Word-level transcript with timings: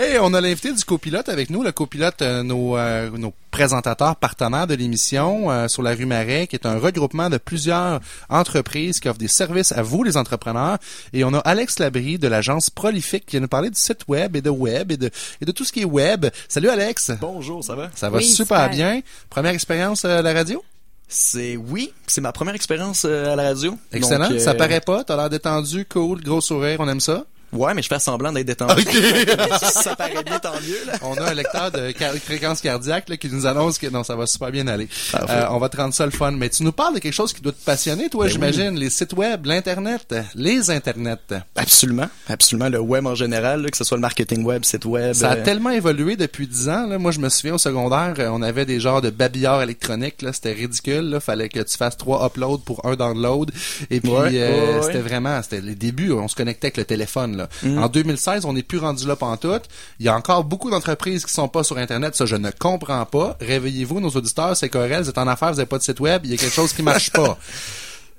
Hey, 0.00 0.16
on 0.20 0.32
a 0.32 0.40
l'invité 0.40 0.72
du 0.72 0.84
copilote 0.84 1.28
avec 1.28 1.50
nous. 1.50 1.64
Le 1.64 1.72
copilote, 1.72 2.22
euh, 2.22 2.44
nos, 2.44 2.76
euh, 2.76 3.10
nos 3.10 3.34
présentateurs 3.50 4.14
partenaires 4.14 4.68
de 4.68 4.76
l'émission 4.76 5.50
euh, 5.50 5.66
sur 5.66 5.82
la 5.82 5.92
rue 5.92 6.06
Marais, 6.06 6.46
qui 6.46 6.54
est 6.54 6.66
un 6.66 6.78
regroupement 6.78 7.28
de 7.28 7.36
plusieurs 7.36 7.98
entreprises 8.28 9.00
qui 9.00 9.08
offrent 9.08 9.18
des 9.18 9.26
services 9.26 9.72
à 9.72 9.82
vous, 9.82 10.04
les 10.04 10.16
entrepreneurs. 10.16 10.78
Et 11.12 11.24
on 11.24 11.34
a 11.34 11.38
Alex 11.38 11.80
Labrie 11.80 12.16
de 12.16 12.28
l'agence 12.28 12.70
Prolifique 12.70 13.26
qui 13.26 13.32
vient 13.32 13.40
nous 13.40 13.48
parler 13.48 13.70
du 13.70 13.80
site 13.80 14.06
web 14.06 14.36
et 14.36 14.40
de 14.40 14.50
web 14.50 14.92
et 14.92 14.96
de, 14.96 15.10
et 15.40 15.44
de 15.44 15.50
tout 15.50 15.64
ce 15.64 15.72
qui 15.72 15.80
est 15.80 15.84
web. 15.84 16.26
Salut 16.48 16.68
Alex. 16.68 17.10
Bonjour, 17.20 17.64
ça 17.64 17.74
va? 17.74 17.90
Ça 17.96 18.08
va 18.08 18.18
Oui, 18.18 18.24
super, 18.24 18.70
super. 18.70 18.70
bien. 18.70 19.00
Première 19.28 19.52
expérience 19.52 20.04
à 20.04 20.22
la 20.22 20.32
radio? 20.32 20.62
C'est 21.08 21.56
oui, 21.56 21.92
c'est 22.06 22.20
ma 22.20 22.30
première 22.30 22.54
expérience 22.54 23.04
euh, 23.04 23.32
à 23.32 23.34
la 23.34 23.48
radio. 23.48 23.76
Excellent. 23.92 24.28
Donc, 24.28 24.36
euh, 24.36 24.38
Ça 24.38 24.54
paraît 24.54 24.80
pas. 24.80 25.02
T'as 25.02 25.16
l'air 25.16 25.28
détendu, 25.28 25.86
cool, 25.86 26.22
gros 26.22 26.40
sourire. 26.40 26.76
On 26.78 26.88
aime 26.88 27.00
ça. 27.00 27.24
Ouais, 27.52 27.72
mais 27.74 27.82
je 27.82 27.88
fais 27.88 27.98
semblant 27.98 28.32
d'être 28.32 28.46
détendu. 28.46 28.82
ça 29.62 29.96
paraît 29.96 30.22
bien, 30.24 30.38
tant 30.38 30.52
mieux. 30.60 30.84
Là. 30.86 30.94
On 31.02 31.14
a 31.14 31.30
un 31.30 31.34
lecteur 31.34 31.70
de 31.70 31.90
car- 31.92 32.14
fréquence 32.14 32.60
cardiaque 32.60 33.08
là, 33.08 33.16
qui 33.16 33.28
nous 33.28 33.46
annonce 33.46 33.78
que 33.78 33.86
non, 33.88 34.04
ça 34.04 34.16
va 34.16 34.26
super 34.26 34.50
bien 34.50 34.66
aller. 34.68 34.88
Parfait. 35.12 35.26
Euh, 35.32 35.46
on 35.50 35.58
va 35.58 35.68
te 35.68 35.76
rendre 35.76 35.94
ça 35.94 36.04
le 36.04 36.12
fun. 36.12 36.32
Mais 36.32 36.48
tu 36.50 36.62
nous 36.62 36.72
parles 36.72 36.94
de 36.94 36.98
quelque 37.00 37.12
chose 37.14 37.32
qui 37.32 37.40
doit 37.40 37.52
te 37.52 37.64
passionner, 37.64 38.08
toi, 38.10 38.26
Ben 38.26 38.32
j'imagine. 38.32 38.78
Les 38.78 38.90
sites 38.90 39.12
web, 39.14 39.46
l'internet, 39.46 40.14
les 40.34 40.70
internets. 40.70 41.16
Absolument, 41.56 42.08
absolument. 42.28 42.68
Le 42.68 42.80
web 42.80 43.06
en 43.06 43.14
général, 43.14 43.62
là, 43.62 43.68
que 43.70 43.76
ce 43.76 43.84
soit 43.84 43.96
le 43.96 44.02
marketing 44.02 44.44
web, 44.44 44.64
site 44.64 44.84
web. 44.84 45.14
Ça 45.14 45.30
a 45.30 45.36
euh, 45.36 45.44
tellement 45.44 45.70
évolué 45.70 46.16
depuis 46.16 46.46
dix 46.46 46.68
ans. 46.68 46.86
Là. 46.86 46.98
Moi, 46.98 47.12
je 47.12 47.20
me 47.20 47.28
souviens 47.28 47.54
au 47.54 47.58
secondaire, 47.58 48.14
euh, 48.18 48.28
on 48.30 48.42
avait 48.42 48.66
des 48.66 48.80
genres 48.80 49.00
de 49.00 49.10
babillards 49.10 49.62
électroniques. 49.62 50.16
C'était 50.32 50.52
ridicule. 50.52 51.10
Là. 51.10 51.20
Fallait 51.20 51.48
que 51.48 51.60
tu 51.60 51.76
fasses 51.76 51.96
trois 51.96 52.26
uploads 52.26 52.58
pour 52.64 52.84
un 52.84 52.94
download. 52.96 53.50
Et 53.90 54.00
puis, 54.00 54.10
Ouais, 54.10 54.30
euh, 54.34 54.72
ouais, 54.72 54.74
ouais. 54.78 54.82
c'était 54.82 55.00
vraiment, 55.00 55.40
c'était 55.42 55.60
les 55.60 55.74
débuts. 55.74 56.12
On 56.12 56.28
se 56.28 56.34
connectait 56.34 56.66
avec 56.68 56.76
le 56.76 56.84
téléphone. 56.84 57.36
Là. 57.38 57.48
Mm. 57.62 57.78
En 57.78 57.88
2016, 57.88 58.44
on 58.44 58.52
n'est 58.52 58.62
plus 58.62 58.78
rendu 58.78 59.06
là 59.06 59.16
pantoute. 59.16 59.64
Il 59.98 60.06
y 60.06 60.08
a 60.08 60.16
encore 60.16 60.44
beaucoup 60.44 60.70
d'entreprises 60.70 61.24
qui 61.24 61.32
sont 61.32 61.48
pas 61.48 61.64
sur 61.64 61.78
Internet. 61.78 62.14
Ça, 62.14 62.26
je 62.26 62.36
ne 62.36 62.50
comprends 62.50 63.06
pas. 63.06 63.36
Réveillez-vous, 63.40 64.00
nos 64.00 64.10
auditeurs. 64.10 64.56
C'est 64.56 64.68
Corel. 64.68 65.02
Vous 65.02 65.08
êtes 65.08 65.18
en 65.18 65.26
affaires, 65.26 65.50
vous 65.50 65.56
n'avez 65.56 65.66
pas 65.66 65.78
de 65.78 65.82
site 65.82 66.00
web. 66.00 66.22
Il 66.24 66.30
y 66.30 66.34
a 66.34 66.36
quelque 66.36 66.54
chose 66.54 66.72
qui 66.72 66.82
marche 66.82 67.10
pas. 67.10 67.38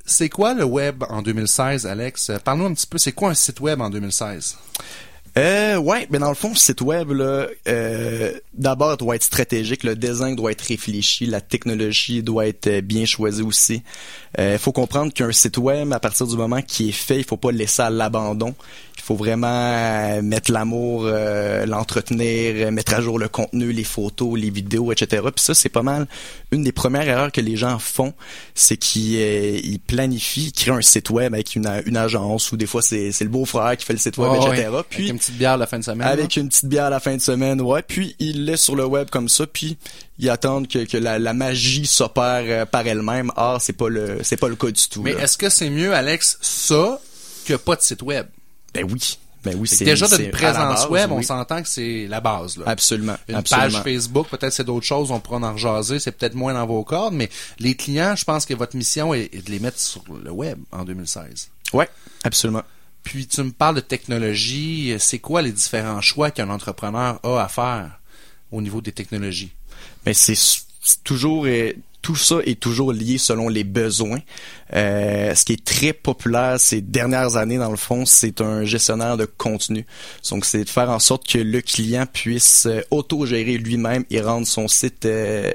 C'est 0.06 0.30
quoi 0.30 0.56
le 0.56 0.64
web 0.64 1.04
en 1.08 1.22
2016, 1.22 1.86
Alex? 1.86 2.32
Parle-nous 2.44 2.66
un 2.66 2.74
petit 2.74 2.88
peu. 2.88 2.98
C'est 2.98 3.12
quoi 3.12 3.30
un 3.30 3.36
site 3.36 3.60
web 3.60 3.80
en 3.80 3.92
2016? 3.92 4.58
Euh, 5.38 5.78
ouais, 5.78 6.08
mais 6.10 6.20
dans 6.20 6.30
le 6.30 6.36
fond, 6.36 6.50
le 6.50 6.56
site 6.56 6.82
web, 6.82 7.12
là, 7.12 7.48
euh, 7.68 8.34
d'abord, 8.54 8.98
doit 8.98 9.16
être 9.16 9.24
stratégique. 9.24 9.84
Le 9.84 9.96
design 9.96 10.36
doit 10.36 10.52
être 10.52 10.62
réfléchi. 10.62 11.26
La 11.26 11.42
technologie 11.42 12.24
doit 12.24 12.48
être 12.48 12.68
euh, 12.68 12.82
bien 12.82 13.06
choisie 13.06 13.44
aussi. 13.44 13.84
Il 14.38 14.60
faut 14.60 14.72
comprendre 14.72 15.12
qu'un 15.12 15.32
site 15.32 15.58
web, 15.58 15.92
à 15.92 16.00
partir 16.00 16.28
du 16.28 16.38
moment 16.38 16.62
qui 16.62 16.90
est 16.90 16.94
fait, 16.94 17.18
il 17.18 17.24
faut 17.24 17.36
pas 17.36 17.52
le 17.52 17.58
laisser 17.58 17.82
à 17.82 17.90
l'abandon. 17.90 18.54
Il 19.00 19.02
faut 19.02 19.16
vraiment 19.16 19.48
euh, 19.48 20.22
mettre 20.22 20.52
l'amour, 20.52 21.04
euh, 21.06 21.66
l'entretenir, 21.66 22.68
euh, 22.68 22.72
mettre 22.72 22.94
à 22.94 23.02
jour 23.02 23.18
le 23.18 23.30
contenu, 23.30 23.72
les 23.72 23.86
photos, 23.86 24.38
les 24.38 24.50
vidéos, 24.50 24.92
etc. 24.92 25.24
Puis 25.34 25.44
ça, 25.44 25.56
c'est 25.56 25.70
pas 25.70 25.82
mal 25.82 26.06
une 26.52 26.64
des 26.64 26.72
premières 26.72 27.08
erreurs 27.08 27.32
que 27.32 27.42
les 27.42 27.56
gens 27.56 27.80
font, 27.80 28.14
c'est 28.56 28.78
qu'ils 28.78 29.16
euh, 29.18 29.60
ils 29.64 29.80
planifient, 29.80 30.48
ils 30.48 30.52
créent 30.52 30.72
un 30.72 30.82
site 30.82 31.10
web 31.12 31.34
avec 31.34 31.56
une, 31.56 31.68
une 31.86 31.98
agence 31.98 32.52
ou 32.52 32.58
des 32.58 32.66
fois 32.66 32.82
c'est 32.82 33.12
c'est 33.12 33.24
le 33.24 33.30
beau-frère 33.30 33.78
qui 33.78 33.86
fait 33.86 33.94
le 33.94 34.00
site 34.00 34.18
web, 34.18 34.32
etc. 34.36 34.70
Puis 34.90 35.19
une 35.20 35.26
petite 35.26 35.38
bière 35.38 35.58
la 35.58 35.68
fin 35.68 35.80
de 35.80 35.84
semaine. 35.84 36.08
avec 36.08 36.36
là. 36.36 36.42
une 36.42 36.50
petite 36.50 36.66
bière 36.66 36.86
à 36.86 36.90
la 36.90 37.00
fin 37.00 37.16
de 37.16 37.22
semaine, 37.22 37.62
ouais. 37.62 37.82
Puis 37.82 38.16
ils 38.20 38.46
laissent 38.46 38.64
sur 38.64 38.76
le 38.76 38.86
web 38.86 39.10
comme 39.10 39.30
ça, 39.30 39.46
puis 39.46 39.78
ils 40.18 40.30
attendent 40.30 40.68
que, 40.68 40.86
que 40.86 40.98
la, 40.98 41.20
la 41.20 41.34
magie 41.34 41.86
s'opère 41.86 42.44
euh, 42.46 42.66
par 42.66 42.88
elle-même. 42.88 43.32
Or, 43.36 43.62
c'est 43.62 43.74
pas 43.74 43.90
le 43.90 44.20
c'est 44.24 44.38
pas 44.38 44.48
le 44.50 44.56
cas 44.56 44.72
du 44.72 44.88
tout. 44.90 45.02
Mais 45.02 45.14
là. 45.14 45.24
est-ce 45.24 45.38
que 45.38 45.50
c'est 45.50 45.70
mieux, 45.70 45.94
Alex, 45.94 46.38
ça 46.42 47.00
que 47.46 47.54
pas 47.56 47.76
de 47.76 47.82
site 47.82 48.02
web? 48.02 48.28
Ben 48.74 48.86
oui, 48.90 49.18
ben 49.44 49.56
oui, 49.58 49.68
que 49.70 49.76
c'est 49.76 49.86
déjà 49.86 50.08
c'est 50.08 50.18
d'une 50.18 50.32
présence 50.32 50.82
base, 50.82 50.88
web, 50.90 51.12
on 51.12 51.18
oui. 51.18 51.24
s'entend 51.24 51.62
que 51.62 51.70
c'est 51.70 52.08
la 52.08 52.20
base. 52.22 52.58
Là. 52.58 52.66
Absolument, 52.68 53.16
Une 53.28 53.36
absolument. 53.36 53.72
page 53.72 53.84
Facebook, 53.84 54.28
peut-être 54.30 54.54
c'est 54.54 54.66
d'autres 54.66 54.86
choses, 54.86 55.12
on 55.12 55.20
pourra 55.20 55.38
en 55.38 55.54
rejaser, 55.54 56.00
c'est 56.00 56.12
peut-être 56.12 56.36
moins 56.36 56.54
dans 56.54 56.66
vos 56.66 56.84
cordes, 56.84 57.14
mais 57.14 57.30
les 57.58 57.76
clients, 57.76 58.16
je 58.16 58.26
pense 58.26 58.46
que 58.46 58.54
votre 58.54 58.76
mission 58.76 59.14
est, 59.14 59.30
est 59.34 59.46
de 59.46 59.52
les 59.52 59.60
mettre 59.60 59.80
sur 59.80 60.04
le 60.24 60.30
web 60.32 60.60
en 60.72 60.84
2016. 60.84 61.50
Ouais, 61.74 61.90
absolument. 62.24 62.64
Puis 63.04 63.28
tu 63.28 63.42
me 63.42 63.52
parles 63.52 63.76
de 63.76 63.82
technologie, 63.82 64.96
c'est 65.00 65.20
quoi 65.20 65.42
les 65.42 65.52
différents 65.52 66.02
choix 66.02 66.32
qu'un 66.32 66.50
entrepreneur 66.50 67.20
a 67.24 67.44
à 67.44 67.48
faire 67.48 68.00
au 68.52 68.62
niveau 68.62 68.82
des 68.82 68.92
technologies? 68.92 69.52
Mais 70.06 70.14
c'est 70.14 70.38
toujours 71.04 71.46
euh, 71.46 71.74
tout 72.02 72.16
ça 72.16 72.38
est 72.46 72.60
toujours 72.60 72.94
lié 72.94 73.18
selon 73.18 73.50
les 73.50 73.64
besoins. 73.64 74.20
Euh, 74.74 75.36
ce 75.36 75.44
qui 75.44 75.54
est 75.54 75.66
très 75.66 75.92
populaire 75.92 76.60
ces 76.60 76.82
dernières 76.82 77.36
années, 77.36 77.58
dans 77.58 77.72
le 77.72 77.78
fond, 77.78 78.06
c'est 78.06 78.42
un 78.42 78.64
gestionnaire 78.64 79.18
de 79.18 79.26
contenu. 79.26 79.86
Donc, 80.30 80.46
c'est 80.46 80.64
de 80.64 80.70
faire 80.70 80.90
en 80.90 81.00
sorte 81.00 81.28
que 81.28 81.40
le 81.40 81.62
client 81.62 82.06
puisse 82.12 82.68
euh, 82.68 82.82
autogérer 82.90 83.58
lui-même 83.58 84.06
et 84.10 84.22
rendre 84.22 84.48
son 84.48 84.68
site 84.68 85.08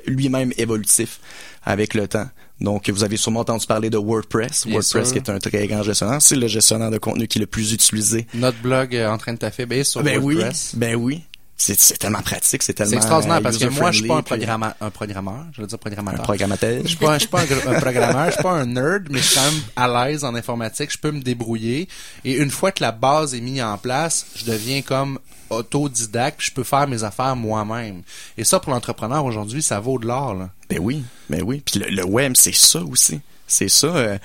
lui-même 0.07 0.53
évolutif 0.59 1.19
avec 1.65 1.95
le 1.95 2.09
temps. 2.09 2.29
Donc, 2.65 2.89
vous 2.91 3.05
avez 3.05 3.17
sûrement 3.17 3.41
entendu 3.41 3.67
parler 3.67 3.91
de 3.91 3.99
WordPress. 3.99 4.67
Bien 4.67 4.75
WordPress 4.75 5.09
sûr. 5.09 5.13
qui 5.13 5.19
est 5.19 5.31
un 5.31 5.39
très 5.39 5.67
grand 5.69 5.83
gestionnaire. 5.83 6.21
C'est 6.21 6.37
le 6.37 6.49
gestionnaire 6.49 6.91
de 6.91 6.99
contenu 6.99 7.29
qui 7.29 7.39
est 7.39 7.41
le 7.41 7.47
plus 7.47 7.73
utilisé. 7.73 8.27
Notre 8.35 8.59
blog 8.59 8.97
euh, 8.97 9.09
en 9.11 9.19
train 9.19 9.35
de 9.35 9.39
t'affaiblir 9.39 9.85
sur 9.85 10.03
ben 10.03 10.19
oui, 10.23 10.35
WordPress. 10.35 10.75
ben 10.75 10.97
oui. 10.97 11.23
C'est 11.57 11.99
tellement 11.99 12.21
pratique, 12.21 12.63
c'est 12.65 12.73
tellement 12.75 12.91
C'est 12.91 12.97
extraordinaire 12.97 13.41
parce 13.41 13.57
que 13.59 13.67
moi, 13.67 13.91
je 13.93 13.99
suis 14.01 14.09
pas 14.09 14.17
un 14.17 14.23
puis 14.23 14.37
programmeur, 14.37 14.75
un 14.81 14.91
programmeur, 14.91 15.45
je 15.53 15.61
veux 15.61 15.67
dire 15.69 15.77
Un 15.77 15.79
programmateur. 15.79 16.23
programmateur. 16.23 16.81
Je 16.83 16.89
suis 16.89 16.97
pas, 16.97 17.11
un- 17.13 17.15
je 17.15 17.19
suis 17.21 17.29
pas 17.29 17.41
un, 17.43 17.45
gr- 17.45 17.69
un 17.77 17.81
programmeur, 17.81 18.27
je 18.27 18.33
suis 18.33 18.43
pas 18.43 18.51
un 18.53 18.67
nerd, 18.67 19.07
mais 19.09 19.19
je 19.21 19.25
suis 19.25 19.37
quand 19.37 19.45
même 19.51 19.61
à 19.77 19.89
l'aise 20.09 20.25
en 20.25 20.35
informatique, 20.35 20.91
je 20.93 20.99
peux 20.99 21.13
me 21.13 21.21
débrouiller. 21.23 21.89
Et 22.25 22.33
une 22.35 22.51
fois 22.51 22.73
que 22.73 22.83
la 22.83 22.91
base 22.93 23.35
est 23.35 23.41
mise 23.41 23.63
en 23.63 23.79
place, 23.79 24.27
je 24.35 24.45
deviens 24.45 24.83
comme 24.83 25.19
autodidacte, 25.49 26.41
je 26.43 26.51
peux 26.51 26.65
faire 26.65 26.89
mes 26.89 27.05
affaires 27.05 27.37
moi-même. 27.37 28.03
Et 28.37 28.45
ça, 28.45 28.59
pour 28.61 28.73
l'entrepreneur 28.73 29.25
aujourd'hui, 29.25 29.63
ça 29.63 29.79
vaut 29.81 29.99
de 29.99 30.07
l'or. 30.07 30.37
Ben 30.69 30.79
oui, 30.81 31.05
ben 31.31 31.43
oui. 31.43 31.63
Puis 31.65 31.79
le, 31.81 31.89
le 31.89 32.05
web, 32.05 32.33
c'est 32.37 32.55
ça 32.55 32.81
aussi. 32.83 33.21
C'est 33.47 33.69
ça. 33.69 33.87
euh, 33.89 34.19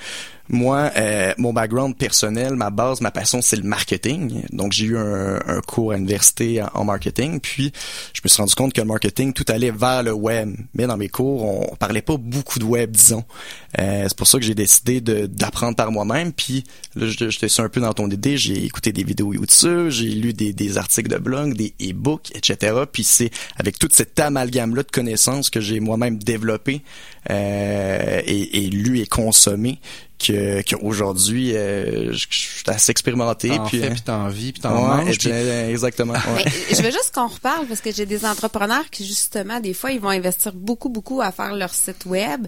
moi, 0.50 0.90
euh, 0.96 1.32
mon 1.38 1.52
background 1.52 1.96
personnel, 1.96 2.56
ma 2.56 2.70
base, 2.70 3.00
ma 3.00 3.12
passion, 3.12 3.40
c'est 3.40 3.56
le 3.56 3.62
marketing. 3.62 4.42
Donc, 4.50 4.72
j'ai 4.72 4.86
eu 4.86 4.98
un, 4.98 5.38
un 5.46 5.60
cours 5.60 5.92
à 5.92 5.94
l'université 5.94 6.60
en, 6.60 6.68
en 6.74 6.84
marketing. 6.84 7.38
Puis, 7.38 7.72
je 8.12 8.20
me 8.24 8.28
suis 8.28 8.42
rendu 8.42 8.54
compte 8.56 8.72
que 8.72 8.80
le 8.80 8.86
marketing, 8.86 9.32
tout 9.32 9.44
allait 9.48 9.70
vers 9.70 10.02
le 10.02 10.12
web. 10.12 10.56
Mais 10.74 10.88
dans 10.88 10.96
mes 10.96 11.08
cours, 11.08 11.44
on, 11.44 11.76
parlait 11.76 12.02
pas 12.02 12.16
beaucoup 12.16 12.58
de 12.58 12.64
web, 12.64 12.90
disons. 12.90 13.24
Euh, 13.78 14.04
c'est 14.08 14.16
pour 14.16 14.26
ça 14.26 14.38
que 14.38 14.44
j'ai 14.44 14.54
décidé 14.54 15.00
de- 15.00 15.26
d'apprendre 15.26 15.76
par 15.76 15.92
moi-même. 15.92 16.32
Puis, 16.32 16.64
là, 16.96 17.06
je, 17.06 17.30
je 17.30 17.38
te 17.38 17.46
suis 17.46 17.62
un 17.62 17.68
peu 17.68 17.80
dans 17.80 17.92
ton 17.92 18.10
idée. 18.10 18.36
J'ai 18.36 18.64
écouté 18.64 18.90
des 18.92 19.04
vidéos 19.04 19.32
YouTube, 19.32 19.88
j'ai 19.90 20.08
lu 20.10 20.32
des, 20.32 20.52
des 20.52 20.76
articles 20.78 21.08
de 21.08 21.18
blog, 21.18 21.54
des 21.54 21.72
e-books, 21.80 22.30
etc. 22.34 22.82
Puis, 22.92 23.04
c'est 23.04 23.30
avec 23.56 23.78
toute 23.78 23.92
cette 23.94 24.18
amalgame-là 24.18 24.82
de 24.82 24.90
connaissances 24.90 25.50
que 25.50 25.60
j'ai 25.60 25.78
moi-même 25.80 26.18
développé 26.18 26.82
euh, 27.30 28.20
et, 28.26 28.64
et 28.64 28.70
lu 28.70 29.00
et 29.00 29.06
consommé 29.06 29.78
que 30.18 30.60
qu'aujourd'hui 30.62 31.56
euh, 31.56 32.12
je, 32.12 32.26
je 32.28 32.36
suis 32.38 32.62
assez 32.66 32.90
expérimenté 32.90 33.48
T'en 33.48 33.64
puis 33.66 33.78
fais, 33.80 33.86
euh, 33.86 33.90
puis 33.92 34.02
t'en 34.02 34.28
vis, 34.28 34.52
puis 34.52 34.60
t'en 34.60 34.74
ouais, 34.98 35.04
manges. 35.04 35.18
puis- 35.18 35.30
exactement 35.70 36.12
ouais. 36.12 36.44
Mais 36.44 36.76
je 36.76 36.82
veux 36.82 36.90
juste 36.90 37.12
qu'on 37.14 37.26
reparle 37.28 37.66
parce 37.66 37.80
que 37.80 37.90
j'ai 37.90 38.04
des 38.04 38.26
entrepreneurs 38.26 38.90
qui 38.90 39.06
justement 39.06 39.60
des 39.60 39.72
fois 39.72 39.92
ils 39.92 40.00
vont 40.00 40.10
investir 40.10 40.52
beaucoup 40.52 40.90
beaucoup 40.90 41.22
à 41.22 41.32
faire 41.32 41.54
leur 41.54 41.72
site 41.72 42.04
web, 42.04 42.46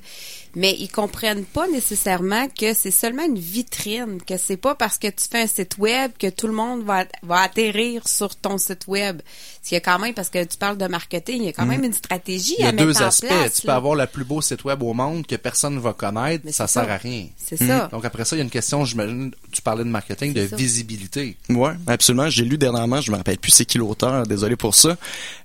mais 0.54 0.76
ils 0.78 0.88
comprennent 0.90 1.11
pas 1.52 1.68
nécessairement 1.68 2.48
que 2.48 2.74
c'est 2.74 2.90
seulement 2.90 3.24
une 3.24 3.38
vitrine, 3.38 4.20
que 4.22 4.36
c'est 4.36 4.56
pas 4.56 4.74
parce 4.74 4.98
que 4.98 5.08
tu 5.08 5.24
fais 5.30 5.42
un 5.42 5.46
site 5.46 5.78
web 5.78 6.12
que 6.18 6.28
tout 6.30 6.46
le 6.46 6.52
monde 6.52 6.82
va 6.82 7.04
va 7.22 7.40
atterrir 7.42 8.06
sur 8.08 8.34
ton 8.34 8.58
site 8.58 8.86
web. 8.88 9.22
Il 9.70 9.74
y 9.74 9.76
a 9.76 9.80
quand 9.80 9.98
même 9.98 10.12
parce 10.12 10.28
que 10.28 10.42
tu 10.44 10.56
parles 10.58 10.76
de 10.76 10.86
marketing, 10.86 11.36
il 11.42 11.44
y 11.46 11.48
a 11.48 11.52
quand 11.52 11.64
même 11.66 11.84
une 11.84 11.92
stratégie 11.92 12.54
Mm. 12.54 12.56
Il 12.58 12.62
y 12.62 12.64
a 12.64 12.68
à 12.68 12.72
mettre 12.72 12.84
deux 12.84 12.96
en 13.02 13.06
aspects. 13.06 13.26
place. 13.28 13.54
tu 13.60 13.62
peux 13.66 13.72
avoir 13.72 13.94
le 13.94 14.06
plus 14.06 14.24
beau 14.24 14.42
site 14.42 14.64
web 14.64 14.82
au 14.82 14.92
monde 14.92 15.26
que 15.26 15.36
personne 15.36 15.76
ne 15.76 15.80
va 15.80 15.92
connaître, 15.92 16.42
Mais 16.44 16.52
ça 16.52 16.66
sert 16.66 16.84
ça. 16.84 16.92
à 16.92 16.96
rien. 16.96 17.26
C'est 17.36 17.56
ça. 17.56 17.88
Donc 17.92 18.04
après 18.04 18.24
ça, 18.24 18.34
il 18.36 18.40
y 18.40 18.42
a 18.42 18.44
une 18.44 18.50
question, 18.50 18.84
j'imagine, 18.84 19.30
tu 19.52 19.62
parlais 19.62 19.84
de 19.84 19.88
marketing, 19.88 20.32
de 20.32 20.46
ça. 20.48 20.56
visibilité. 20.56 21.36
Ouais, 21.48 21.72
absolument. 21.86 22.28
J'ai 22.28 22.44
lu 22.44 22.58
dernièrement, 22.58 23.00
je 23.00 23.10
me 23.12 23.16
rappelle 23.16 23.38
plus 23.38 23.52
c'est 23.52 23.64
qui 23.64 23.78
l'auteur, 23.78 24.26
désolé 24.26 24.56
pour 24.56 24.74
ça, 24.74 24.96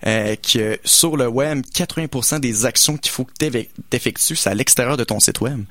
euh, 0.05 0.35
que 0.35 0.79
sur 0.83 1.15
le 1.15 1.27
web, 1.27 1.61
80% 1.73 2.39
des 2.39 2.65
actions 2.65 2.97
qu'il 2.97 3.11
faut 3.11 3.23
que 3.25 3.33
t'éve- 3.39 3.67
t'effectues, 3.89 4.35
c'est 4.35 4.49
à 4.49 4.55
l'extérieur 4.55 4.97
de 4.97 5.03
ton 5.03 5.19
site 5.19 5.41
web. 5.41 5.63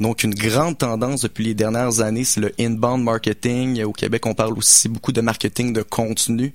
Donc, 0.00 0.24
une 0.24 0.34
grande 0.34 0.76
tendance 0.78 1.20
depuis 1.22 1.44
les 1.44 1.54
dernières 1.54 2.00
années, 2.00 2.24
c'est 2.24 2.40
le 2.40 2.52
inbound 2.58 3.04
marketing. 3.04 3.82
Au 3.84 3.92
Québec, 3.92 4.26
on 4.26 4.34
parle 4.34 4.54
aussi 4.58 4.88
beaucoup 4.88 5.12
de 5.12 5.20
marketing 5.20 5.72
de 5.72 5.82
contenu. 5.82 6.52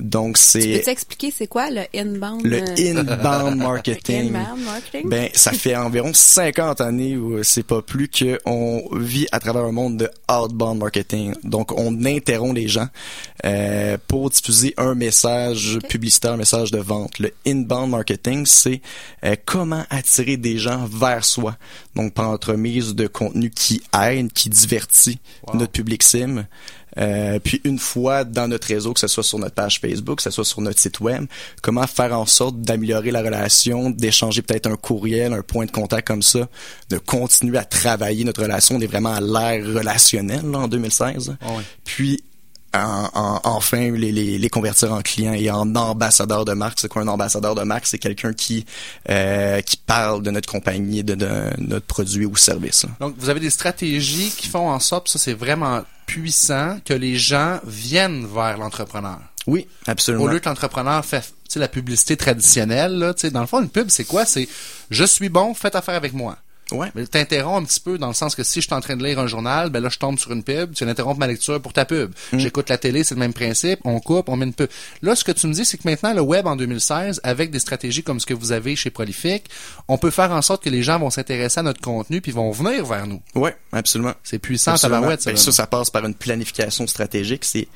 Donc, 0.00 0.38
c'est 0.38 0.77
Peux-tu 0.78 0.90
expliquer 0.90 1.30
c'est 1.30 1.46
quoi 1.46 1.70
le 1.70 1.82
inbound 1.94 2.44
le 2.44 2.58
euh, 2.58 3.00
inbound 3.00 3.56
marketing? 3.62 4.34
inbound 4.34 4.64
marketing? 4.64 5.08
Ben, 5.08 5.28
ça 5.34 5.52
fait 5.52 5.76
environ 5.76 6.12
50 6.12 6.80
années 6.80 7.16
où 7.16 7.42
c'est 7.42 7.62
pas 7.62 7.82
plus 7.82 8.08
que 8.08 8.38
on 8.46 8.82
vit 8.96 9.26
à 9.32 9.40
travers 9.40 9.64
un 9.64 9.72
monde 9.72 9.96
de 9.98 10.10
outbound 10.30 10.78
marketing. 10.78 11.34
Donc, 11.44 11.72
on 11.78 12.04
interrompt 12.04 12.54
les 12.56 12.68
gens 12.68 12.88
euh, 13.44 13.96
pour 14.08 14.30
diffuser 14.30 14.74
un 14.76 14.94
message 14.94 15.78
publicitaire, 15.88 16.32
un 16.32 16.36
message 16.38 16.70
de 16.70 16.78
vente. 16.78 17.18
Le 17.18 17.32
inbound 17.46 17.90
marketing, 17.90 18.46
c'est 18.46 18.80
euh, 19.24 19.36
comment 19.44 19.84
attirer 19.90 20.36
des 20.36 20.58
gens 20.58 20.86
vers 20.86 21.24
soi. 21.24 21.56
Donc, 21.94 22.14
par 22.14 22.28
entremise 22.30 22.94
de 22.94 23.06
contenu 23.06 23.50
qui 23.50 23.82
aide, 24.00 24.32
qui 24.32 24.48
divertit 24.48 25.18
Wow. 25.46 25.56
notre 25.58 25.72
public 25.72 26.02
cible. 26.02 26.48
Euh, 26.98 27.38
puis 27.38 27.60
une 27.64 27.78
fois 27.78 28.24
dans 28.24 28.48
notre 28.48 28.68
réseau, 28.68 28.92
que 28.92 29.00
ce 29.00 29.06
soit 29.06 29.22
sur 29.22 29.38
notre 29.38 29.54
page 29.54 29.80
Facebook, 29.80 30.16
que 30.16 30.22
ce 30.22 30.30
soit 30.30 30.44
sur 30.44 30.60
notre 30.60 30.78
site 30.78 31.00
web, 31.00 31.26
comment 31.62 31.86
faire 31.86 32.18
en 32.18 32.26
sorte 32.26 32.60
d'améliorer 32.60 33.10
la 33.10 33.22
relation, 33.22 33.90
d'échanger 33.90 34.42
peut-être 34.42 34.66
un 34.66 34.76
courriel, 34.76 35.32
un 35.32 35.42
point 35.42 35.66
de 35.66 35.70
contact 35.70 36.06
comme 36.06 36.22
ça, 36.22 36.48
de 36.90 36.98
continuer 36.98 37.58
à 37.58 37.64
travailler 37.64 38.24
notre 38.24 38.42
relation. 38.42 38.76
On 38.76 38.80
est 38.80 38.86
vraiment 38.86 39.14
à 39.14 39.20
l'ère 39.20 39.64
relationnelle 39.66 40.50
là, 40.50 40.58
en 40.58 40.68
2016. 40.68 41.36
Ah 41.40 41.52
ouais. 41.52 41.62
Puis 41.84 42.22
en- 42.74 43.08
en- 43.14 43.40
enfin 43.44 43.90
les, 43.92 44.12
les, 44.12 44.38
les 44.38 44.48
convertir 44.50 44.92
en 44.92 45.00
clients 45.00 45.32
et 45.32 45.50
en 45.50 45.74
ambassadeurs 45.74 46.44
de 46.44 46.52
marque. 46.52 46.78
C'est 46.80 46.88
quoi 46.88 47.02
un 47.02 47.08
ambassadeur 47.08 47.54
de 47.54 47.62
marque? 47.62 47.86
C'est 47.86 47.98
quelqu'un 47.98 48.32
qui 48.32 48.64
euh, 49.10 49.60
qui 49.62 49.76
parle 49.76 50.22
de 50.22 50.30
notre 50.30 50.48
compagnie, 50.50 51.02
de, 51.04 51.14
de 51.14 51.28
notre 51.58 51.86
produit 51.86 52.26
ou 52.26 52.36
service. 52.36 52.84
là. 52.84 52.90
Donc, 53.00 53.14
vous 53.18 53.28
avez 53.28 53.40
des 53.40 53.50
stratégies 53.50 54.30
qui 54.36 54.48
font 54.48 54.68
en 54.70 54.80
sorte, 54.80 55.08
ça 55.08 55.18
c'est 55.18 55.34
vraiment 55.34 55.82
puissant, 56.06 56.78
que 56.84 56.94
les 56.94 57.16
gens 57.16 57.60
viennent 57.66 58.26
vers 58.26 58.56
l'entrepreneur. 58.58 59.18
Oui, 59.46 59.66
absolument. 59.86 60.24
Au 60.24 60.28
lieu 60.28 60.38
que 60.38 60.48
l'entrepreneur 60.48 61.04
fait 61.04 61.32
la 61.56 61.68
publicité 61.68 62.16
traditionnelle, 62.16 62.92
là, 62.98 63.14
dans 63.30 63.40
le 63.40 63.46
fond, 63.46 63.62
une 63.62 63.70
pub, 63.70 63.88
c'est 63.88 64.04
quoi? 64.04 64.24
C'est 64.26 64.48
je 64.90 65.04
suis 65.04 65.28
bon, 65.30 65.54
faites 65.54 65.74
affaire 65.74 65.94
avec 65.96 66.12
moi. 66.12 66.36
Ouais. 66.72 66.90
Mais 66.94 67.06
t'interromps 67.06 67.62
un 67.62 67.64
petit 67.64 67.80
peu 67.80 67.98
dans 67.98 68.08
le 68.08 68.14
sens 68.14 68.34
que 68.34 68.42
si 68.42 68.60
je 68.60 68.66
suis 68.66 68.74
en 68.74 68.80
train 68.80 68.96
de 68.96 69.04
lire 69.04 69.18
un 69.18 69.26
journal, 69.26 69.70
ben 69.70 69.82
là, 69.82 69.88
je 69.88 69.98
tombe 69.98 70.18
sur 70.18 70.32
une 70.32 70.42
pub, 70.42 70.72
tu 70.72 70.84
viens 70.84 70.88
d'interrompre 70.88 71.18
ma 71.18 71.26
lecture 71.26 71.60
pour 71.62 71.72
ta 71.72 71.84
pub. 71.84 72.12
Mm. 72.32 72.38
J'écoute 72.38 72.68
la 72.68 72.78
télé, 72.78 73.04
c'est 73.04 73.14
le 73.14 73.20
même 73.20 73.32
principe, 73.32 73.80
on 73.84 74.00
coupe, 74.00 74.28
on 74.28 74.36
met 74.36 74.44
une 74.46 74.52
pub. 74.52 74.68
Là, 75.02 75.14
ce 75.14 75.24
que 75.24 75.32
tu 75.32 75.46
me 75.46 75.52
dis, 75.54 75.64
c'est 75.64 75.78
que 75.78 75.88
maintenant, 75.88 76.12
le 76.12 76.20
web 76.20 76.46
en 76.46 76.56
2016, 76.56 77.20
avec 77.22 77.50
des 77.50 77.58
stratégies 77.58 78.02
comme 78.02 78.20
ce 78.20 78.26
que 78.26 78.34
vous 78.34 78.52
avez 78.52 78.76
chez 78.76 78.90
Prolific, 78.90 79.44
on 79.88 79.98
peut 79.98 80.10
faire 80.10 80.30
en 80.32 80.42
sorte 80.42 80.62
que 80.62 80.70
les 80.70 80.82
gens 80.82 80.98
vont 80.98 81.10
s'intéresser 81.10 81.60
à 81.60 81.62
notre 81.62 81.80
contenu 81.80 82.20
puis 82.20 82.32
vont 82.32 82.50
venir 82.50 82.84
vers 82.84 83.06
nous. 83.06 83.22
Ouais, 83.34 83.56
absolument. 83.72 84.14
C'est 84.22 84.38
puissant, 84.38 84.72
Absolument. 84.72 84.98
tabarouette, 84.98 85.22
ça. 85.22 85.30
Ben, 85.30 85.36
ça, 85.36 85.52
ça 85.52 85.66
passe 85.66 85.90
par 85.90 86.04
une 86.04 86.14
planification 86.14 86.86
stratégique. 86.86 87.44
C'est 87.44 87.68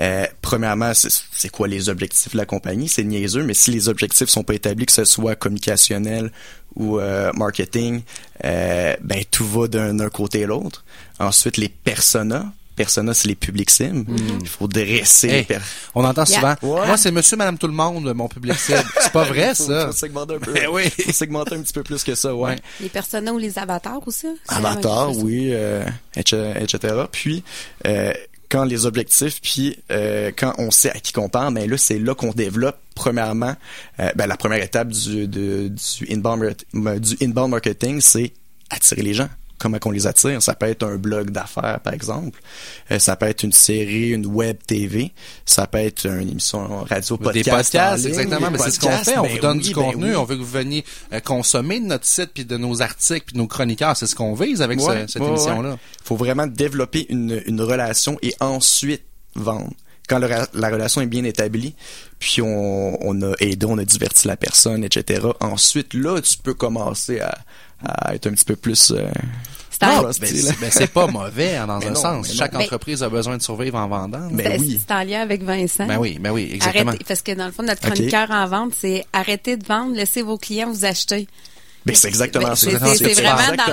euh, 0.00 0.26
premièrement, 0.42 0.92
c'est 0.92 1.08
c'est 1.32 1.48
quoi 1.48 1.68
les 1.68 1.88
objectifs 1.88 2.32
de 2.32 2.36
la 2.38 2.46
compagnie? 2.46 2.88
C'est 2.88 3.04
niaiseux, 3.04 3.44
mais 3.44 3.54
si 3.54 3.70
les 3.70 3.88
objectifs 3.88 4.28
sont 4.28 4.42
pas 4.42 4.54
établis, 4.54 4.86
que 4.86 4.92
ce 4.92 5.04
soit 5.04 5.36
communicationnel 5.36 6.32
ou 6.76 6.98
euh, 6.98 7.30
marketing, 7.34 8.02
euh, 8.44 8.94
ben 9.02 9.22
tout 9.30 9.46
va 9.46 9.68
d'un 9.68 9.94
d'un 9.94 10.08
côté 10.10 10.44
à 10.44 10.46
l'autre. 10.46 10.84
Ensuite, 11.18 11.56
les 11.56 11.68
personas. 11.68 12.46
Personas, 12.76 13.14
c'est 13.14 13.28
les 13.28 13.36
publics 13.36 13.70
cibles. 13.70 14.04
Il 14.40 14.48
faut 14.48 14.66
dresser 14.66 15.28
Hey, 15.28 15.46
on 15.94 16.04
entend 16.04 16.24
Yeah. 16.24 16.56
souvent. 16.58 16.74
Ouais. 16.80 16.86
Moi, 16.88 16.96
c'est 16.96 17.12
monsieur, 17.12 17.36
madame, 17.36 17.56
tout 17.56 17.68
le 17.68 17.72
monde, 17.72 18.12
mon 18.14 18.26
public 18.26 18.58
cible. 18.58 18.82
C'est 19.00 19.12
pas 19.12 19.22
vrai, 19.32 19.54
Faut- 19.54 19.62
ça. 19.68 19.86
Faut 19.86 19.92
segmenter 19.92 20.34
un 20.34 20.38
peu. 20.40 20.52
Ben 20.52 20.66
oui. 20.72 20.90
Faut 20.90 21.12
segmenter 21.12 21.54
un 21.54 21.60
petit 21.62 21.72
peu 21.72 21.84
plus 21.84 22.02
que 22.02 22.16
ça, 22.16 22.34
ouais. 22.34 22.56
Les 22.80 22.88
personas 22.88 23.30
ou 23.30 23.38
les 23.38 23.56
avatars 23.60 24.00
aussi. 24.08 24.26
c'est 24.44 24.54
la 24.56 24.60
même 24.60 24.66
Avatar, 24.72 25.12
chose. 25.12 25.22
oui, 25.22 25.50
euh, 25.52 25.84
etc., 26.16 26.54
etc. 26.60 26.94
Puis 27.12 27.44
euh, 27.86 28.12
quand 28.54 28.64
les 28.64 28.86
objectifs, 28.86 29.40
puis 29.40 29.76
euh, 29.90 30.30
quand 30.36 30.54
on 30.58 30.70
sait 30.70 30.90
à 30.90 31.00
qui 31.00 31.12
qu'on 31.12 31.28
parle, 31.28 31.54
ben 31.54 31.68
là 31.68 31.76
c'est 31.76 31.98
là 31.98 32.14
qu'on 32.14 32.30
développe 32.30 32.78
premièrement, 32.94 33.56
euh, 33.98 34.12
ben 34.14 34.28
la 34.28 34.36
première 34.36 34.62
étape 34.62 34.90
du 34.90 35.26
du 35.26 35.74
inbound 36.08 36.54
du 36.72 37.16
inbound 37.20 37.50
marketing, 37.50 38.00
c'est 38.00 38.32
attirer 38.70 39.02
les 39.02 39.12
gens. 39.12 39.28
Comment 39.64 39.78
qu'on 39.78 39.90
les 39.92 40.06
attire 40.06 40.42
Ça 40.42 40.54
peut 40.54 40.66
être 40.66 40.82
un 40.86 40.96
blog 40.96 41.30
d'affaires, 41.30 41.80
par 41.82 41.94
exemple. 41.94 42.38
Euh, 42.90 42.98
ça 42.98 43.16
peut 43.16 43.24
être 43.24 43.44
une 43.44 43.52
série, 43.52 44.10
une 44.10 44.26
web 44.26 44.58
TV. 44.66 45.10
Ça 45.46 45.66
peut 45.66 45.78
être 45.78 46.04
une 46.04 46.28
émission 46.28 46.84
radio, 46.84 47.16
podcast. 47.16 47.34
des 47.46 47.50
podcasts, 47.50 48.04
ligne, 48.04 48.12
exactement. 48.14 48.50
Mais 48.50 48.58
c'est 48.58 48.70
ce 48.72 48.80
qu'on 48.80 48.90
fait. 48.90 49.16
On 49.16 49.22
Ben 49.22 49.32
vous 49.32 49.38
donne 49.38 49.56
oui, 49.56 49.62
du 49.64 49.72
ben 49.74 49.82
contenu. 49.82 50.10
oui. 50.10 50.16
On 50.16 50.24
veut 50.24 50.34
que 50.36 50.40
vous 50.42 50.46
veniez 50.46 50.84
euh, 51.14 51.20
consommer 51.20 51.80
de 51.80 51.86
notre 51.86 52.04
site 52.04 52.32
puis 52.34 52.44
de 52.44 52.58
nos 52.58 52.82
articles 52.82 53.24
puis 53.24 53.32
de 53.32 53.38
nos 53.38 53.46
chroniqueurs. 53.46 53.96
C'est 53.96 54.06
ce 54.06 54.14
qu'on 54.14 54.34
vise 54.34 54.60
avec 54.60 54.80
ce- 54.82 55.06
cette 55.08 55.22
ouais, 55.22 55.28
émission-là. 55.28 55.70
ouais. 55.70 55.76
faut 56.04 56.16
vraiment 56.16 56.46
développer 56.46 57.06
une, 57.08 57.42
une 57.46 57.62
relation 57.62 58.18
et 58.20 58.34
ensuite 58.40 59.04
vendre. 59.34 59.70
Quand 60.06 60.18
le 60.18 60.28
la 60.28 60.68
relation 60.68 61.00
est 61.00 61.06
bien 61.06 61.24
établie, 61.24 61.74
puis 62.18 62.42
on, 62.42 62.98
on 63.00 63.22
a 63.22 63.32
aidé, 63.40 63.64
on 63.64 63.78
a 63.78 63.84
diverti 63.86 64.28
la 64.28 64.36
personne, 64.36 64.84
etc. 64.84 65.26
Ensuite, 65.40 65.94
là, 65.94 66.20
tu 66.20 66.36
peux 66.36 66.52
commencer 66.52 67.20
à, 67.20 67.38
à 67.82 68.14
être 68.14 68.26
un 68.26 68.32
petit 68.32 68.44
peu 68.44 68.56
plus... 68.56 68.90
euh, 68.90 69.08
C'est 69.70 69.86
Non, 69.86 70.02
ben, 70.02 70.12
ben, 70.60 70.70
c'est 70.70 70.86
pas 70.92 71.06
mauvais 71.06 71.56
hein, 71.56 71.66
dans 71.66 71.78
Mais 71.78 71.86
un 71.86 71.90
non, 71.90 72.00
sens. 72.00 72.32
Chaque 72.32 72.52
non. 72.52 72.60
entreprise 72.60 73.02
a 73.02 73.08
besoin 73.08 73.36
de 73.36 73.42
survivre 73.42 73.76
en 73.78 73.88
vendant. 73.88 74.28
Ben 74.30 74.52
c'est- 74.52 74.58
oui. 74.60 74.80
C'est 74.86 74.94
en 74.94 75.02
lien 75.02 75.20
avec 75.22 75.42
Vincent. 75.42 75.86
Ben 75.86 75.98
oui, 75.98 76.18
ben 76.20 76.30
oui, 76.30 76.50
exactement. 76.54 76.90
Arrêtez, 76.90 77.04
parce 77.06 77.22
que 77.22 77.32
dans 77.32 77.46
le 77.46 77.52
fond, 77.52 77.62
notre 77.64 77.80
chroniqueur 77.82 78.30
en 78.30 78.46
vente, 78.46 78.72
c'est 78.78 79.04
arrêtez 79.12 79.56
de 79.56 79.66
vendre, 79.66 79.94
laissez 79.96 80.22
vos 80.22 80.38
clients 80.38 80.70
vous 80.70 80.84
acheter. 80.84 81.26
Ben, 81.86 81.94
c'est 81.94 82.08
exactement 82.08 82.48
Ben, 82.48 82.54
ça. 82.54 82.70
C'est 82.70 82.76
vraiment 82.76 82.96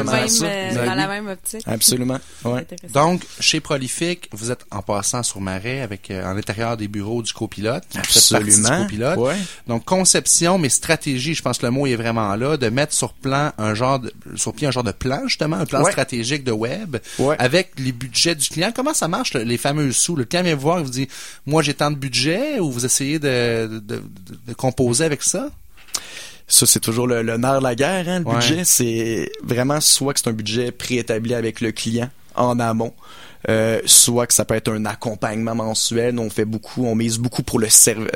dans, 0.03 0.11
même, 0.11 0.27
ça. 0.27 0.45
euh, 0.45 0.73
Ben 0.75 0.85
dans 0.85 0.95
la 0.95 1.07
même 1.07 1.27
optique. 1.27 1.61
Absolument. 1.65 2.19
Ouais. 2.43 2.67
Donc, 2.93 3.21
chez 3.39 3.61
Prolific, 3.61 4.27
vous 4.33 4.51
êtes 4.51 4.65
en 4.69 4.81
passant 4.81 5.23
sur 5.23 5.39
Marais 5.39 5.79
avec 5.81 6.11
euh, 6.11 6.25
en 6.29 6.33
l'intérieur 6.33 6.75
des 6.75 6.87
bureaux 6.89 7.21
du 7.21 7.31
copilote. 7.31 7.83
Absolument. 7.95 8.77
Du 8.79 8.83
copilote. 8.83 9.17
Ouais. 9.17 9.35
Donc, 9.67 9.85
conception, 9.85 10.57
mais 10.57 10.67
stratégie, 10.69 11.33
je 11.33 11.41
pense 11.41 11.57
que 11.57 11.65
le 11.65 11.71
mot 11.71 11.87
est 11.87 11.95
vraiment 11.95 12.35
là, 12.35 12.57
de 12.57 12.67
mettre 12.69 12.93
sur 12.93 13.13
plan 13.13 13.51
un 13.57 13.73
genre 13.73 13.99
de, 13.99 14.11
sur 14.35 14.53
pied 14.53 14.67
un 14.67 14.71
genre 14.71 14.83
de 14.83 14.91
plan, 14.91 15.21
justement, 15.27 15.55
un 15.55 15.65
plan 15.65 15.81
Ouais. 15.83 15.91
stratégique 15.91 16.43
de 16.43 16.51
web, 16.51 16.97
Ouais. 17.19 17.35
avec 17.39 17.71
les 17.77 17.91
budgets 17.93 18.35
du 18.35 18.49
client. 18.49 18.71
Comment 18.75 18.93
ça 18.93 19.07
marche, 19.07 19.33
le- 19.35 19.43
les 19.43 19.57
fameux 19.57 19.91
sous? 19.93 20.15
Le 20.17 20.25
client 20.25 20.43
vient 20.43 20.55
vous 20.55 20.61
voir 20.61 20.79
et 20.79 20.83
vous 20.83 20.89
dit, 20.89 21.07
moi, 21.45 21.61
j'ai 21.61 21.73
tant 21.73 21.91
de 21.91 21.95
budget, 21.95 22.59
ou 22.59 22.69
vous 22.71 22.85
essayez 22.85 23.19
de, 23.19 23.67
de, 23.71 23.79
de- 23.79 24.03
de 24.47 24.53
composer 24.53 25.05
avec 25.05 25.23
ça? 25.23 25.49
Ça, 26.51 26.65
c'est 26.65 26.81
toujours 26.81 27.07
le, 27.07 27.21
le 27.23 27.37
nerf 27.37 27.59
de 27.59 27.63
la 27.63 27.75
guerre, 27.75 28.07
hein, 28.09 28.19
le 28.19 28.25
Ouais. 28.25 28.35
budget. 28.35 28.63
C'est 28.65 29.31
vraiment 29.41 29.79
soit 29.79 30.13
que 30.13 30.19
c'est 30.19 30.29
un 30.29 30.33
budget 30.33 30.71
préétabli 30.71 31.33
avec 31.33 31.61
le 31.61 31.71
client 31.71 32.09
en 32.35 32.59
amont, 32.59 32.93
euh, 33.49 33.81
soit 33.85 34.27
que 34.27 34.33
ça 34.33 34.45
peut 34.45 34.55
être 34.55 34.71
un 34.71 34.85
accompagnement 34.85 35.55
mensuel. 35.55 36.15
Nous, 36.15 36.23
on 36.23 36.29
fait 36.29 36.45
beaucoup, 36.45 36.85
on 36.85 36.95
mise 36.95 37.17
beaucoup 37.17 37.43
pour 37.43 37.59
le 37.59 37.67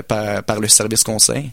par, 0.03 0.43
par 0.43 0.59
le 0.59 0.67
service 0.67 1.03
conseil. 1.03 1.51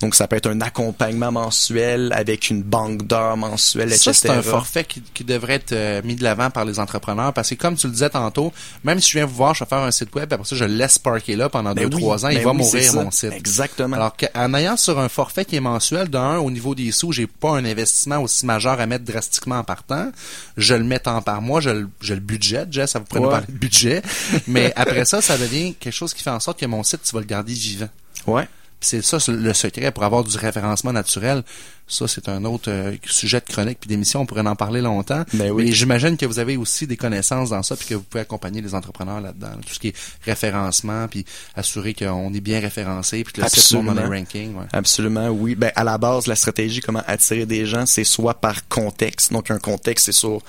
Donc, 0.00 0.14
ça 0.14 0.26
peut 0.26 0.36
être 0.36 0.48
un 0.48 0.62
accompagnement 0.62 1.30
mensuel 1.30 2.10
avec 2.16 2.48
une 2.48 2.62
banque 2.62 3.06
d'heures 3.06 3.36
mensuelle, 3.36 3.90
Ça, 3.90 4.12
etc. 4.12 4.14
c'est 4.14 4.30
un 4.30 4.40
forfait 4.40 4.84
qui, 4.84 5.02
qui 5.12 5.24
devrait 5.24 5.54
être 5.54 5.72
euh, 5.72 6.00
mis 6.02 6.16
de 6.16 6.24
l'avant 6.24 6.48
par 6.48 6.64
les 6.64 6.80
entrepreneurs 6.80 7.34
parce 7.34 7.50
que 7.50 7.54
comme 7.54 7.76
tu 7.76 7.86
le 7.86 7.92
disais 7.92 8.08
tantôt, 8.08 8.50
même 8.82 8.98
si 8.98 9.10
je 9.10 9.18
viens 9.18 9.26
vous 9.26 9.34
voir, 9.34 9.54
je 9.54 9.62
vais 9.62 9.68
faire 9.68 9.78
un 9.78 9.90
site 9.90 10.14
web, 10.14 10.32
après 10.32 10.46
ça, 10.46 10.56
je 10.56 10.64
laisse 10.64 10.98
parker 10.98 11.36
là 11.36 11.50
pendant 11.50 11.74
Ben 11.74 11.86
deux, 11.86 11.96
oui, 11.96 12.02
trois 12.02 12.24
ans, 12.24 12.30
il 12.30 12.38
ben 12.38 12.44
va 12.44 12.50
oui, 12.52 12.56
mourir 12.58 12.94
mon 12.94 13.10
site. 13.10 13.32
Exactement. 13.32 13.96
Alors 13.96 14.16
qu'en 14.16 14.54
ayant 14.54 14.78
sur 14.78 14.98
un 14.98 15.10
forfait 15.10 15.44
qui 15.44 15.56
est 15.56 15.60
mensuel, 15.60 16.08
d'un, 16.08 16.38
au 16.38 16.50
niveau 16.50 16.74
des 16.74 16.92
sous, 16.92 17.12
j'ai 17.12 17.26
pas 17.26 17.50
un 17.50 17.64
investissement 17.66 18.18
aussi 18.18 18.46
majeur 18.46 18.80
à 18.80 18.86
mettre 18.86 19.04
drastiquement 19.04 19.58
en 19.58 19.64
partant. 19.64 20.10
Je 20.56 20.74
le 20.74 20.84
mets 20.84 21.00
temps 21.00 21.20
par 21.20 21.42
mois, 21.42 21.60
je 21.60 21.70
le, 21.70 21.88
je 22.00 22.14
le 22.14 22.22
Jess, 22.70 22.90
ça 22.90 23.00
prenez 23.10 23.26
Ouais. 23.26 23.30
parler 23.32 23.46
de 23.48 23.52
budget. 23.58 24.02
Mais 24.48 24.72
après 24.76 25.04
ça, 25.04 25.20
ça 25.20 25.36
devient 25.36 25.74
quelque 25.74 25.92
chose 25.92 26.14
qui 26.14 26.22
fait 26.22 26.30
en 26.30 26.40
sorte 26.40 26.58
que 26.58 26.66
mon 26.66 26.82
site, 26.82 27.00
tu 27.04 27.12
vas 27.12 27.20
le 27.20 27.26
garder 27.26 27.52
vivant. 27.52 27.88
ouais. 28.26 28.48
C'est 28.82 29.02
ça 29.04 29.18
le 29.30 29.52
secret 29.52 29.90
pour 29.92 30.04
avoir 30.04 30.24
du 30.24 30.34
référencement 30.38 30.94
naturel. 30.94 31.42
Ça, 31.86 32.08
c'est 32.08 32.30
un 32.30 32.46
autre 32.46 32.70
euh, 32.70 32.96
sujet 33.04 33.38
de 33.40 33.44
chronique 33.44 33.76
puis 33.78 33.88
d'émission. 33.88 34.22
On 34.22 34.24
pourrait 34.26 34.40
en 34.46 34.56
parler 34.56 34.80
longtemps. 34.80 35.22
Ben 35.34 35.50
oui. 35.50 35.66
Mais 35.66 35.72
j'imagine 35.72 36.16
que 36.16 36.24
vous 36.24 36.38
avez 36.38 36.56
aussi 36.56 36.86
des 36.86 36.96
connaissances 36.96 37.50
dans 37.50 37.62
ça 37.62 37.76
puis 37.76 37.86
que 37.88 37.94
vous 37.94 38.02
pouvez 38.02 38.22
accompagner 38.22 38.62
les 38.62 38.74
entrepreneurs 38.74 39.20
là-dedans. 39.20 39.50
Tout 39.66 39.74
ce 39.74 39.78
qui 39.80 39.88
est 39.88 39.94
référencement 40.24 41.08
puis 41.08 41.26
assurer 41.54 41.92
qu'on 41.92 42.32
est 42.32 42.40
bien 42.40 42.58
référencé 42.58 43.22
puis 43.22 43.34
que 43.34 43.42
le 43.42 43.48
site 43.48 43.70
monte 43.74 43.84
dans 43.84 43.92
les 43.92 43.98
Absolument. 43.98 44.16
rankings. 44.18 44.54
ouais. 44.54 44.66
Absolument, 44.72 45.28
oui. 45.28 45.54
Ben, 45.56 45.72
à 45.76 45.84
la 45.84 45.98
base, 45.98 46.26
la 46.26 46.36
stratégie, 46.36 46.80
comment 46.80 47.02
attirer 47.06 47.44
des 47.44 47.66
gens, 47.66 47.84
c'est 47.84 48.04
soit 48.04 48.40
par 48.40 48.66
contexte. 48.68 49.30
Donc, 49.30 49.50
un 49.50 49.58
contexte, 49.58 50.06
c'est 50.06 50.12
sur 50.12 50.40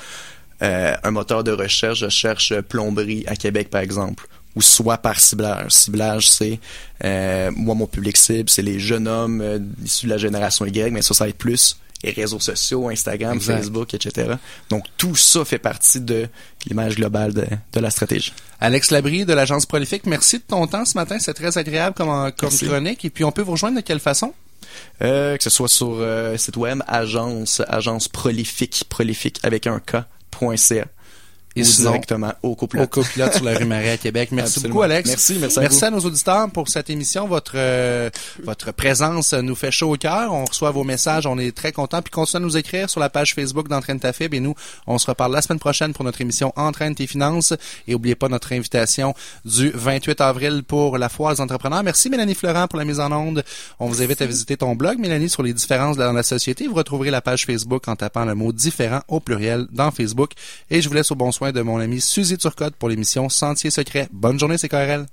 euh, 0.62 0.96
un 1.03 1.12
moteur 1.12 1.44
de 1.44 1.51
recherche. 1.51 2.00
Je 2.00 2.10
cherche 2.10 2.53
plomberie 2.62 3.24
à 3.27 3.36
Québec, 3.36 3.70
par 3.70 3.82
exemple. 3.82 4.27
Ou 4.56 4.62
soit 4.62 4.98
par 4.98 5.20
ciblage. 5.20 5.72
Ciblage, 5.72 6.30
c'est 6.30 6.60
euh, 7.06 7.51
moi, 7.56 7.74
mon 7.74 7.88
public 7.88 8.18
cible, 8.18 8.50
c'est 8.50 8.62
les 8.62 8.80
jeunes 8.80 9.08
hommes 9.08 9.41
euh, 9.41 9.60
issus 9.84 10.08
de 10.08 10.12
la 10.12 10.18
génération 10.18 10.65
Y, 10.65 10.91
mais 10.91 11.01
ça, 11.01 11.13
ça 11.13 11.24
va 11.24 11.30
être 11.30 11.38
plus 11.38 11.77
les 12.03 12.12
réseaux 12.12 12.39
sociaux, 12.39 12.89
Instagram, 12.89 13.36
Exact. 13.36 13.58
Facebook, 13.58 13.94
etc. 13.94 14.34
Donc, 14.70 14.86
tout 14.98 15.15
ça 15.15 15.46
fait 15.46 15.60
partie 15.60 16.01
de 16.01 16.27
l'image 16.65 16.96
globale 16.96 17.32
de, 17.34 17.46
de 17.74 17.80
la 17.80 17.91
stratégie. 17.91 18.34
Alex 18.60 18.91
Labrie 18.91 19.24
de 19.24 19.34
l'agence 19.34 19.65
Prolifique, 19.65 20.06
merci 20.06 20.39
de 20.39 20.44
ton 20.44 20.65
temps 20.68 20.84
ce 20.84 20.96
matin. 20.98 21.18
C'est 21.20 21.34
très 21.34 21.58
agréable 21.58 21.96
comme, 21.96 22.08
comme 22.08 22.50
Merci. 22.50 22.65
chronique. 22.65 23.06
Et 23.06 23.10
puis, 23.10 23.24
on 23.24 23.32
peut 23.32 23.44
vous 23.44 23.51
rejoindre 23.51 23.77
de 23.77 23.82
quelle 23.82 24.00
façon? 24.00 24.34
Euh, 25.01 25.38
que 25.38 25.44
ce 25.44 25.50
soit 25.50 25.68
sur 25.68 25.98
euh, 26.00 26.38
site 26.38 26.58
web, 26.58 26.82
agence, 26.88 27.62
agence 27.68 28.08
prolifique, 28.08 28.86
prolifique 28.89 29.39
avec 29.44 29.68
un 29.68 29.80
conhecer. 30.41 30.89
Et 31.55 31.62
ou 31.62 31.65
sinon, 31.65 31.91
directement 31.91 32.34
au 32.43 32.50
au 32.51 32.55
copilote. 32.55 32.89
copilote 32.89 33.34
sur 33.34 33.43
la 33.43 33.58
rue 33.58 33.65
Marais 33.65 33.91
à 33.91 33.98
Québec. 33.98 34.29
Merci 34.31 34.60
Absolument. 34.60 34.74
beaucoup, 34.74 34.84
Alex. 34.84 35.10
Merci, 35.10 35.38
merci 35.39 35.60
à 35.60 35.62
Merci 35.63 35.79
vous. 35.79 35.86
à 35.86 35.89
nos 35.89 36.00
auditeurs 36.00 36.50
pour 36.51 36.70
cette 36.70 36.89
émission. 36.89 37.27
Votre 37.27 37.53
euh, 37.55 38.10
votre 38.43 38.72
présence 38.72 39.34
nous 39.34 39.55
fait 39.55 39.72
chaud 39.72 39.93
au 39.93 39.98
cœur. 39.98 40.34
On 40.34 40.46
reçoit 40.46 40.72
vos 40.72 40.84
messages. 40.86 41.25
On 41.25 41.38
est 41.38 41.55
très 41.55 41.72
contents. 41.74 42.01
Puis 42.01 42.12
continuez 42.12 42.43
à 42.43 42.46
nous 42.46 42.55
écrire 42.58 42.89
sur 42.89 43.00
la 43.01 43.10
page 43.10 43.34
Facebook 43.36 43.67
d'Entraîne 43.67 44.00
ta 44.00 44.13
fibre. 44.13 44.36
Et 44.36 44.39
nous, 44.39 44.55
on 44.88 44.98
se 44.98 45.08
reparle 45.08 45.34
la 45.34 45.41
semaine 45.41 45.60
prochaine 45.60 45.91
pour 45.93 46.05
notre 46.05 46.22
émission 46.22 46.53
Entraîne 46.55 46.96
tes 46.96 47.08
finances. 47.08 47.53
Et 47.88 47.91
n'oubliez 47.91 48.15
pas 48.15 48.29
notre 48.29 48.53
invitation 48.53 49.13
du 49.43 49.72
28 49.74 50.22
avril 50.22 50.63
pour 50.65 50.98
la 50.98 51.10
foire 51.10 51.34
des 51.36 51.41
entrepreneurs. 51.41 51.84
Merci 51.84 52.10
Mélanie 52.10 52.36
Florent 52.36 52.67
pour 52.67 52.79
la 52.79 52.86
mise 52.86 53.00
en 53.01 53.12
onde. 53.12 53.43
On 53.79 53.88
vous 53.88 54.01
invite 54.01 54.22
à 54.22 54.25
visiter 54.25 54.55
ton 54.55 54.75
blog, 54.75 55.00
Mélanie, 55.00 55.29
sur 55.29 55.43
les 55.43 55.53
différences 55.53 55.98
dans 55.98 56.13
la 56.13 56.24
société. 56.24 56.67
Vous 56.67 56.75
retrouverez 56.75 57.12
la 57.12 57.22
page 57.22 57.46
Facebook 57.46 57.88
en 57.89 57.96
tapant 57.98 58.24
le 58.24 58.36
mot 58.36 58.51
différent 58.53 59.01
au 59.10 59.20
pluriel 59.20 59.67
dans 59.72 59.91
Facebook. 59.91 60.31
Et 60.70 60.81
je 60.81 60.88
vous 60.88 60.96
laisse 60.96 61.12
au 61.12 61.15
bonsoir. 61.15 61.40
De 61.50 61.62
mon 61.63 61.79
ami 61.79 62.00
Suzy 62.00 62.38
Turcotte 62.38 62.75
pour 62.75 62.88
l'émission 62.88 63.27
Sentier 63.27 63.71
secret. 63.71 64.07
Bonne 64.12 64.39
journée, 64.39 64.57
CKRL. 64.57 65.07